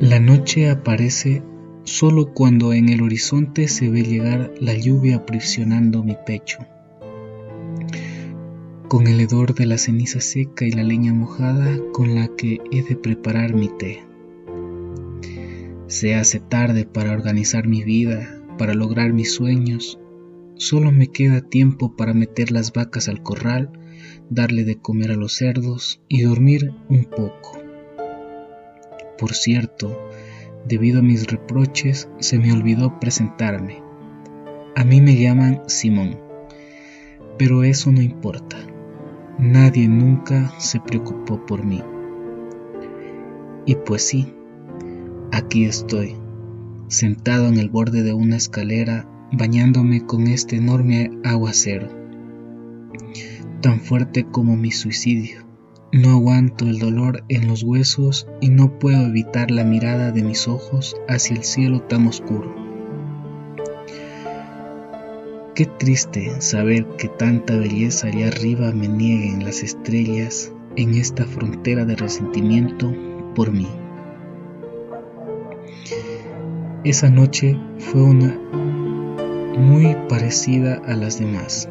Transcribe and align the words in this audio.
La 0.00 0.20
noche 0.20 0.68
aparece 0.68 1.42
solo 1.84 2.34
cuando 2.34 2.74
en 2.74 2.90
el 2.90 3.00
horizonte 3.00 3.66
se 3.66 3.88
ve 3.88 4.02
llegar 4.02 4.52
la 4.60 4.74
lluvia 4.74 5.16
aprisionando 5.16 6.02
mi 6.02 6.16
pecho. 6.26 6.58
Con 8.88 9.06
el 9.06 9.20
hedor 9.20 9.54
de 9.54 9.64
la 9.64 9.78
ceniza 9.78 10.20
seca 10.20 10.66
y 10.66 10.70
la 10.70 10.82
leña 10.82 11.14
mojada 11.14 11.78
con 11.92 12.14
la 12.14 12.28
que 12.28 12.60
he 12.70 12.82
de 12.82 12.94
preparar 12.94 13.54
mi 13.54 13.68
té. 13.68 14.04
Se 15.86 16.14
hace 16.14 16.40
tarde 16.40 16.84
para 16.84 17.12
organizar 17.12 17.66
mi 17.66 17.82
vida, 17.82 18.42
para 18.58 18.74
lograr 18.74 19.14
mis 19.14 19.32
sueños. 19.32 19.98
Solo 20.56 20.92
me 20.92 21.06
queda 21.06 21.40
tiempo 21.40 21.96
para 21.96 22.12
meter 22.12 22.50
las 22.50 22.72
vacas 22.72 23.08
al 23.08 23.22
corral, 23.22 23.70
darle 24.30 24.64
de 24.64 24.76
comer 24.76 25.12
a 25.12 25.16
los 25.16 25.34
cerdos 25.34 26.00
y 26.08 26.22
dormir 26.22 26.72
un 26.88 27.04
poco. 27.04 27.58
Por 29.18 29.34
cierto, 29.34 29.98
debido 30.66 31.00
a 31.00 31.02
mis 31.02 31.26
reproches, 31.26 32.08
se 32.18 32.38
me 32.38 32.52
olvidó 32.52 32.98
presentarme. 33.00 33.82
A 34.74 34.84
mí 34.84 35.00
me 35.00 35.16
llaman 35.16 35.62
Simón, 35.68 36.18
pero 37.38 37.64
eso 37.64 37.92
no 37.92 38.02
importa. 38.02 38.58
Nadie 39.38 39.88
nunca 39.88 40.52
se 40.58 40.80
preocupó 40.80 41.44
por 41.46 41.64
mí. 41.64 41.82
Y 43.64 43.74
pues 43.74 44.06
sí, 44.06 44.32
aquí 45.32 45.64
estoy, 45.64 46.16
sentado 46.88 47.48
en 47.48 47.58
el 47.58 47.68
borde 47.68 48.02
de 48.02 48.12
una 48.12 48.36
escalera, 48.36 49.08
bañándome 49.32 50.06
con 50.06 50.26
este 50.28 50.56
enorme 50.56 51.10
aguacero, 51.24 51.88
tan 53.66 53.80
fuerte 53.80 54.24
como 54.30 54.56
mi 54.56 54.70
suicidio. 54.70 55.44
No 55.90 56.10
aguanto 56.10 56.66
el 56.66 56.78
dolor 56.78 57.24
en 57.28 57.48
los 57.48 57.64
huesos 57.64 58.28
y 58.40 58.48
no 58.48 58.78
puedo 58.78 59.04
evitar 59.06 59.50
la 59.50 59.64
mirada 59.64 60.12
de 60.12 60.22
mis 60.22 60.46
ojos 60.46 60.94
hacia 61.08 61.34
el 61.34 61.42
cielo 61.42 61.82
tan 61.82 62.06
oscuro. 62.06 62.54
Qué 65.56 65.66
triste 65.66 66.40
saber 66.40 66.86
que 66.96 67.08
tanta 67.08 67.56
belleza 67.56 68.06
allá 68.06 68.28
arriba 68.28 68.70
me 68.70 68.86
nieguen 68.86 69.42
las 69.42 69.64
estrellas 69.64 70.52
en 70.76 70.94
esta 70.94 71.24
frontera 71.24 71.84
de 71.84 71.96
resentimiento 71.96 72.94
por 73.34 73.50
mí. 73.50 73.66
Esa 76.84 77.10
noche 77.10 77.58
fue 77.78 78.00
una 78.00 78.38
muy 79.58 79.96
parecida 80.08 80.80
a 80.86 80.94
las 80.94 81.18
demás, 81.18 81.68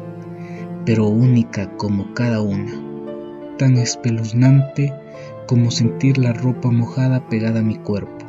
pero 0.86 1.08
única 1.08 1.76
como 1.76 2.14
cada 2.14 2.40
una 2.40 2.72
tan 3.58 3.76
espeluznante 3.76 4.94
como 5.46 5.70
sentir 5.70 6.18
la 6.18 6.32
ropa 6.32 6.70
mojada 6.70 7.28
pegada 7.28 7.60
a 7.60 7.62
mi 7.62 7.76
cuerpo, 7.76 8.24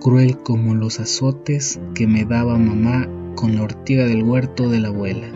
cruel 0.00 0.38
como 0.42 0.74
los 0.74 1.00
azotes 1.00 1.80
que 1.94 2.06
me 2.06 2.24
daba 2.24 2.58
mamá 2.58 3.08
con 3.34 3.54
la 3.54 3.62
ortiga 3.62 4.04
del 4.04 4.22
huerto 4.22 4.68
de 4.68 4.80
la 4.80 4.88
abuela. 4.88 5.28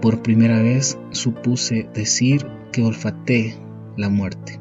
Por 0.00 0.22
primera 0.22 0.62
vez 0.62 0.98
supuse 1.10 1.88
decir 1.94 2.46
que 2.72 2.84
olfateé 2.84 3.56
la 3.96 4.08
muerte. 4.08 4.60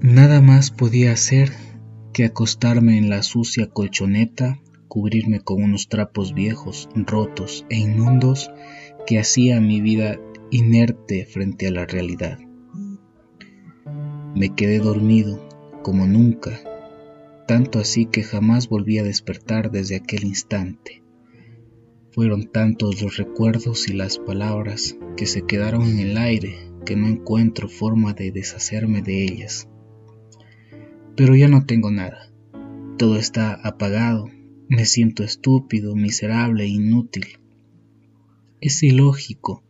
Nada 0.00 0.40
más 0.40 0.70
podía 0.70 1.12
hacer 1.12 1.52
que 2.12 2.24
acostarme 2.24 2.98
en 2.98 3.10
la 3.10 3.22
sucia 3.22 3.68
colchoneta, 3.68 4.60
cubrirme 4.88 5.40
con 5.40 5.62
unos 5.62 5.88
trapos 5.88 6.34
viejos, 6.34 6.88
rotos 6.94 7.64
e 7.70 7.76
inmundos 7.76 8.50
que 9.06 9.18
hacía 9.18 9.60
mi 9.60 9.80
vida 9.80 10.18
inerte 10.50 11.24
frente 11.26 11.68
a 11.68 11.70
la 11.70 11.86
realidad. 11.86 12.38
Me 14.34 14.54
quedé 14.54 14.78
dormido 14.78 15.46
como 15.82 16.06
nunca, 16.06 16.60
tanto 17.46 17.78
así 17.78 18.06
que 18.06 18.22
jamás 18.22 18.68
volví 18.68 18.98
a 18.98 19.04
despertar 19.04 19.70
desde 19.70 19.96
aquel 19.96 20.24
instante. 20.24 21.02
Fueron 22.10 22.50
tantos 22.50 23.00
los 23.02 23.16
recuerdos 23.16 23.88
y 23.88 23.92
las 23.92 24.18
palabras 24.18 24.96
que 25.16 25.26
se 25.26 25.42
quedaron 25.42 25.82
en 25.82 25.98
el 26.00 26.18
aire 26.18 26.58
que 26.84 26.96
no 26.96 27.06
encuentro 27.06 27.68
forma 27.68 28.12
de 28.12 28.32
deshacerme 28.32 29.02
de 29.02 29.24
ellas. 29.24 29.68
Pero 31.16 31.34
ya 31.36 31.48
no 31.48 31.66
tengo 31.66 31.90
nada. 31.90 32.30
Todo 32.96 33.18
está 33.18 33.54
apagado. 33.54 34.30
Me 34.68 34.84
siento 34.84 35.24
estúpido, 35.24 35.96
miserable 35.96 36.66
inútil. 36.66 37.38
Es 38.60 38.82
ilógico 38.82 39.62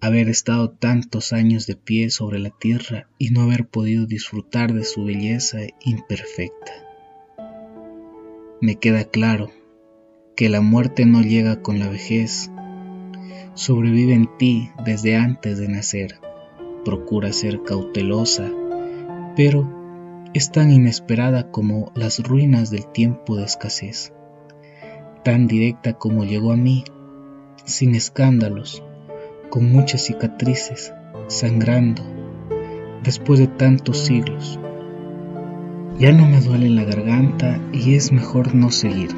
haber 0.00 0.30
estado 0.30 0.70
tantos 0.70 1.34
años 1.34 1.66
de 1.66 1.76
pie 1.76 2.08
sobre 2.08 2.38
la 2.38 2.48
tierra 2.48 3.06
y 3.18 3.30
no 3.30 3.42
haber 3.42 3.66
podido 3.66 4.06
disfrutar 4.06 4.72
de 4.72 4.84
su 4.84 5.04
belleza 5.04 5.58
imperfecta. 5.84 6.72
Me 8.62 8.76
queda 8.76 9.04
claro 9.04 9.50
que 10.36 10.48
la 10.48 10.62
muerte 10.62 11.04
no 11.04 11.20
llega 11.20 11.60
con 11.60 11.78
la 11.78 11.90
vejez, 11.90 12.50
sobrevive 13.52 14.14
en 14.14 14.28
ti 14.38 14.70
desde 14.86 15.16
antes 15.16 15.58
de 15.58 15.68
nacer, 15.68 16.18
procura 16.82 17.30
ser 17.34 17.62
cautelosa, 17.62 18.50
pero 19.36 19.83
es 20.34 20.50
tan 20.50 20.72
inesperada 20.72 21.52
como 21.52 21.92
las 21.94 22.18
ruinas 22.20 22.68
del 22.68 22.88
tiempo 22.88 23.36
de 23.36 23.44
escasez, 23.44 24.12
tan 25.22 25.46
directa 25.46 25.92
como 25.92 26.24
llegó 26.24 26.50
a 26.50 26.56
mí, 26.56 26.82
sin 27.64 27.94
escándalos, 27.94 28.82
con 29.48 29.70
muchas 29.70 30.02
cicatrices, 30.02 30.92
sangrando, 31.28 32.02
después 33.04 33.38
de 33.38 33.46
tantos 33.46 33.98
siglos. 33.98 34.58
Ya 36.00 36.10
no 36.10 36.26
me 36.26 36.40
duele 36.40 36.68
la 36.68 36.82
garganta 36.82 37.60
y 37.72 37.94
es 37.94 38.10
mejor 38.10 38.56
no 38.56 38.72
seguir. 38.72 39.14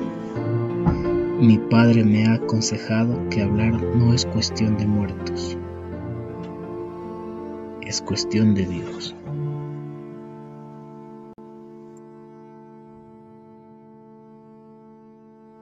Mi 1.41 1.57
padre 1.57 2.05
me 2.05 2.27
ha 2.27 2.35
aconsejado 2.35 3.31
que 3.31 3.41
hablar 3.41 3.73
no 3.73 4.13
es 4.13 4.27
cuestión 4.27 4.77
de 4.77 4.87
muertos, 4.87 5.57
es 7.81 8.03
cuestión 8.03 8.55
de 8.55 8.67
Dios. 8.67 9.17